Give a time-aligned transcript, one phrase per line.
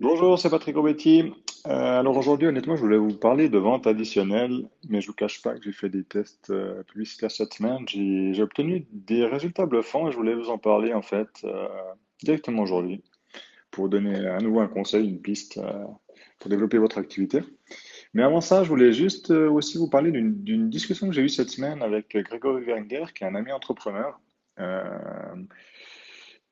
[0.00, 1.30] Bonjour, c'est Patrick Robetti.
[1.66, 5.42] Euh, alors aujourd'hui, honnêtement, je voulais vous parler de vente additionnelle, mais je vous cache
[5.42, 7.86] pas que j'ai fait des tests euh, publicitaires cette semaine.
[7.86, 11.68] J'ai obtenu des résultats bluffants et je voulais vous en parler en fait euh,
[12.22, 13.02] directement aujourd'hui
[13.70, 15.60] pour donner à nouveau un conseil, une piste
[16.38, 17.42] pour développer votre activité.
[18.14, 21.28] Mais avant ça, je voulais juste aussi vous parler d'une d'une discussion que j'ai eue
[21.28, 24.18] cette semaine avec Grégory Wenger, qui est un ami entrepreneur.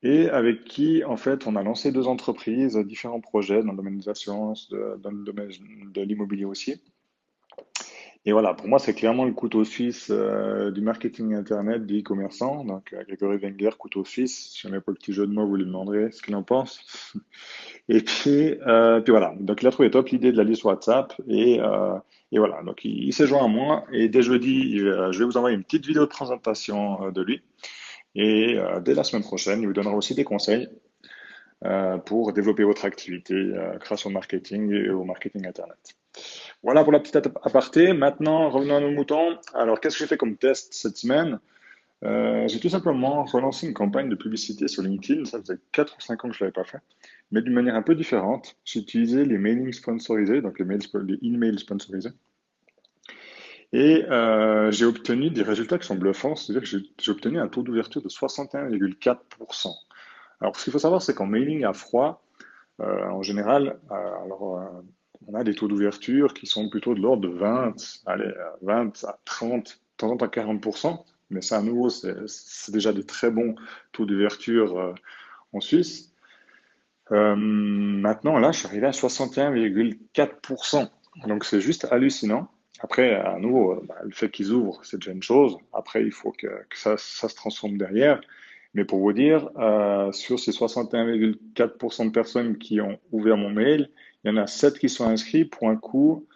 [0.03, 3.77] Euh, et avec qui, en fait, on a lancé deux entreprises, différents projets dans le
[3.77, 5.49] domaine des assurances, de- dans le domaine
[5.93, 6.81] de l'immobilier aussi.
[8.25, 12.65] Et voilà, pour moi, c'est clairement le couteau suisse euh, du marketing Internet, du e-commerçant.
[12.65, 14.51] Donc, euh, Grégory Wenger, couteau suisse.
[14.51, 17.13] Si jamais pas le petit jeu de mots, vous lui demanderez ce qu'il en pense.
[17.89, 21.13] Et puis, euh, puis voilà, donc il a trouvé top l'idée de la liste WhatsApp.
[21.27, 21.97] Et, euh,
[22.33, 23.85] et voilà, donc il, il s'est joint à moi.
[23.93, 27.21] Et dès jeudi, euh, je vais vous envoyer une petite vidéo de présentation euh, de
[27.21, 27.41] lui.
[28.15, 30.67] Et euh, dès la semaine prochaine, il vous donnera aussi des conseils
[31.65, 35.77] euh, pour développer votre activité euh, grâce au marketing et au marketing Internet.
[36.63, 37.93] Voilà pour la petite aparté.
[37.93, 39.37] Maintenant, revenons à nos moutons.
[39.53, 41.39] Alors, qu'est-ce que j'ai fait comme test cette semaine?
[42.01, 45.25] J'ai tout simplement relancé une campagne de publicité sur LinkedIn.
[45.25, 46.79] Ça faisait 4 ou 5 ans que je ne l'avais pas fait,
[47.31, 48.55] mais d'une manière un peu différente.
[48.63, 52.11] J'ai utilisé les mailings sponsorisés, donc les mails, les emails sponsorisés.
[53.71, 57.61] Et euh, j'ai obtenu des résultats qui sont bluffants, c'est-à-dire que j'ai obtenu un taux
[57.61, 59.71] d'ouverture de 61,4%.
[60.41, 62.23] Alors, ce qu'il faut savoir, c'est qu'en mailing à froid,
[62.81, 64.83] euh, en général, euh, alors,
[65.27, 69.03] on a des taux d'ouverture qui sont plutôt de l'ordre de 20, allez, euh, 20
[69.03, 73.29] à 30, de temps en temps 40%, mais ça, à nouveau, c'est déjà des très
[73.29, 73.55] bons
[73.91, 74.95] taux d'ouverture
[75.53, 76.11] en Suisse.
[77.11, 80.89] Maintenant, là, je suis arrivé à 61,4%.
[81.27, 82.49] Donc, c'est juste hallucinant.
[82.79, 85.57] Après, à nouveau, bah, le fait qu'ils ouvrent, c'est déjà une chose.
[85.73, 88.21] Après, il faut que, ça, se transforme derrière.
[88.73, 93.89] Mais pour vous dire, euh, sur ces 61,4% de personnes qui ont ouvert mon mail,
[94.23, 96.27] il y en a 7 qui sont inscrits pour un coût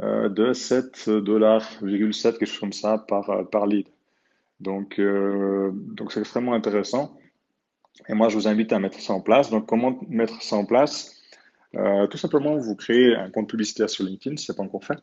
[0.00, 3.88] euh, de 7 dollars, quelque chose comme ça par, euh, par lead.
[4.60, 7.16] Donc, donc c'est extrêmement intéressant.
[8.08, 9.50] Et moi, je vous invite à mettre ça en place.
[9.50, 11.16] Donc, comment mettre ça en place?
[11.72, 14.98] Tout simplement, vous créez un compte publicitaire sur LinkedIn, ce n'est pas encore fait.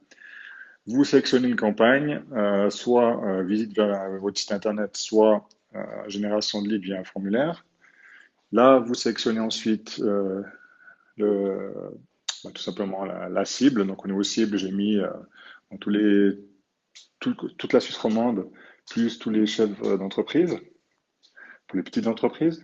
[0.87, 6.61] Vous sélectionnez une campagne, euh, soit euh, visite vers votre site internet, soit euh, génération
[6.61, 7.65] de leads via un formulaire.
[8.53, 10.41] Là, vous sélectionnez ensuite euh,
[12.43, 13.85] bah, tout simplement la, cible.
[13.85, 15.09] Donc, au niveau cible, j'ai mis euh,
[15.71, 15.77] dans
[17.17, 18.49] toute la Suisse romande,
[18.89, 20.57] plus tous les chefs euh, d'entreprise,
[21.67, 22.63] pour les petites entreprises.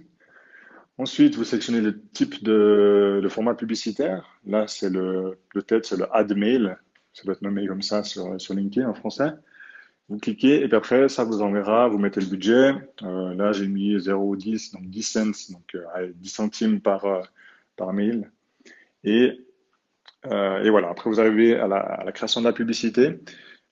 [0.98, 4.40] Ensuite, vous sélectionnez le type de, de format publicitaire.
[4.46, 6.78] Là, c'est le, le tête, c'est le ad mail.
[7.14, 9.32] Ça doit être nommé comme ça sur, LinkedIn en français.
[10.10, 12.74] Vous cliquez et puis après, ça vous enverra, vous mettez le budget.
[13.04, 17.22] Euh, là, j'ai mis 0,10, donc 10 cents, donc euh, allez, 10 centimes par, euh,
[17.78, 18.30] par mail.
[19.04, 19.46] Et,
[20.26, 23.20] euh, et voilà, après, vous arrivez à la, création de la publicité.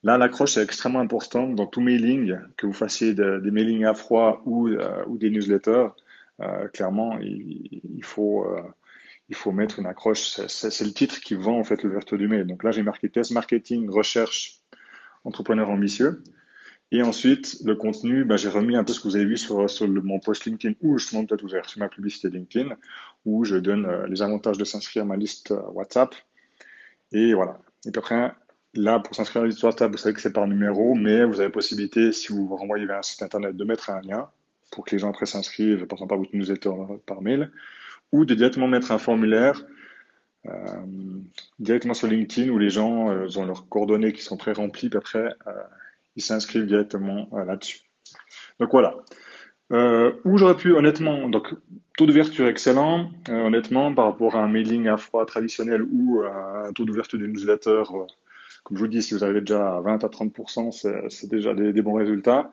[0.04, 3.94] Là, l'accroche est extrêmement importante dans tout mailing, que vous fassiez de- des mailings à
[3.94, 5.90] froid ou, euh, ou des newsletters.
[6.42, 8.62] Euh, clairement, il, il faut, euh,
[9.32, 10.46] il faut mettre une accroche.
[10.48, 12.46] C'est le titre qui vend en fait l'ouverture du mail.
[12.46, 14.60] Donc là, j'ai marqué test marketing, recherche,
[15.24, 16.22] entrepreneur ambitieux.
[16.92, 19.62] Et ensuite, le contenu, bah, j'ai remis un peu ce que vous avez vu sur,
[19.62, 22.76] le- mon post LinkedIn ou justement peut-être vous avez reçu ma publicité LinkedIn
[23.24, 26.14] où je donne euh, les avantages de s'inscrire à ma liste euh, WhatsApp.
[27.14, 27.58] Et voilà.
[27.86, 28.34] Et après,
[28.74, 31.40] là, pour s'inscrire à la liste WhatsApp, vous savez que c'est par numéro, mais vous
[31.40, 34.30] avez possibilité, si vous vous renvoyez vers un site internet, de mettre un lien
[34.74, 36.74] pour que les gens après s'inscrivent, par exemple, à votre newsletter
[37.06, 37.50] par mail,
[38.12, 39.66] ou de directement mettre un formulaire
[40.48, 40.52] euh,
[41.60, 45.36] directement sur LinkedIn où les gens euh, ont leurs coordonnées qui sont pré-remplies, puis après,
[45.48, 45.52] euh,
[46.16, 47.82] ils s'inscrivent directement là-dessus.
[48.60, 48.96] Donc voilà.
[50.26, 51.54] Où j'aurais pu, honnêtement, donc
[51.98, 56.74] taux d'ouverture excellent, honnêtement, par rapport à un mailing à froid traditionnel ou euh, un
[56.74, 57.84] taux d'ouverture d'une newsletter,
[58.64, 61.94] comme je vous dis, si vous avez déjà 20 à 30%, c'est déjà des bons
[61.94, 62.52] résultats.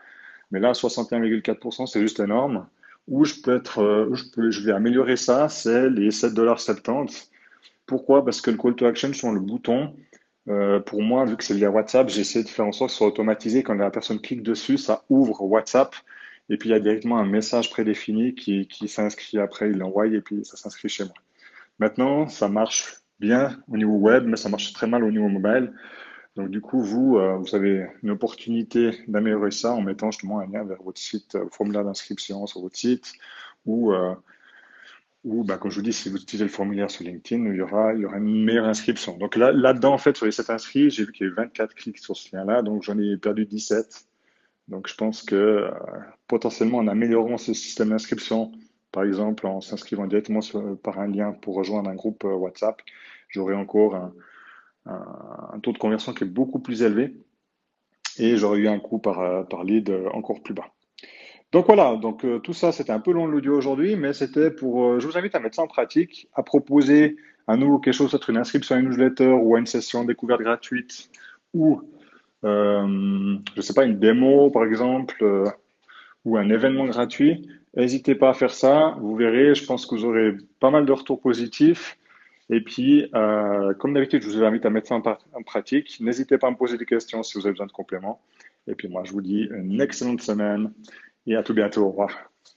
[0.53, 2.69] Mais là, 61,4%, c'est juste énorme.
[3.09, 7.29] Où je peux être, euh, où je vais améliorer ça, c'est les 7,70$.
[7.87, 8.25] Pourquoi?
[8.25, 9.95] Parce que le call to action sur le bouton,
[10.49, 12.99] euh, pour moi, vu que c'est via WhatsApp, j'essaie de faire en sorte que ce
[12.99, 13.63] soit automatisé.
[13.63, 15.95] Quand la personne clique dessus, ça ouvre WhatsApp.
[16.51, 20.21] Et puis, il y a directement un message prédéfini qui s'inscrit après, il l'envoie et
[20.21, 21.15] puis ça s'inscrit chez moi.
[21.79, 25.73] Maintenant, ça marche bien au niveau web, mais ça marche très mal au niveau mobile.
[26.39, 30.47] Donc, du coup, vous, euh, vous avez une opportunité d'améliorer ça en mettant justement un
[30.47, 33.13] lien vers votre site, euh, formulaire d'inscription sur votre site
[33.67, 34.15] ou, euh,
[35.25, 37.61] ou bah, comme je vous dis, si vous utilisez le formulaire sur LinkedIn, il y
[37.61, 39.17] aura, il y aura une meilleure inscription.
[39.19, 41.35] Donc là, là-dedans, en fait, sur les 7 inscrits, j'ai vu qu'il y a eu
[41.35, 44.07] 24 clics sur ce lien-là, donc j'en ai perdu 17.
[44.69, 45.71] Donc je pense que euh,
[46.29, 48.53] potentiellement, en améliorant ce système d'inscription
[48.93, 50.41] par exemple en s'inscrivant directement
[50.85, 52.81] par un lien pour rejoindre un groupe WhatsApp,
[53.29, 54.15] j'aurai encore un,
[54.89, 57.15] un, taux de conversion qui est beaucoup plus élevé
[58.19, 60.73] et j'aurais eu un coût par, par lead encore plus bas.
[61.53, 64.85] Donc voilà, donc euh, tout ça, c'était un peu long l'audio aujourd'hui, mais c'était pour.
[64.85, 68.11] Euh, je vous invite à mettre ça en pratique, à proposer à nouveau quelque chose,
[68.11, 71.09] peut-être une inscription à une newsletter ou à une session découverte gratuite
[71.55, 71.81] ou,
[72.45, 75.25] euh, je ne sais pas, une démo par exemple
[76.27, 77.49] ou un événement gratuit.
[77.75, 78.97] N'hésitez pas à faire ça.
[79.01, 81.97] Vous verrez, je pense que vous aurez pas mal de retours positifs.
[82.51, 85.99] Et puis, comme d'habitude, je vous invite à mettre ça en pratique.
[86.01, 88.21] N'hésitez pas à me poser des questions si vous avez besoin de compléments.
[88.67, 90.73] Et puis moi, je vous dis une excellente semaine
[91.27, 91.85] et à tout bientôt.
[91.85, 92.31] Au revoir.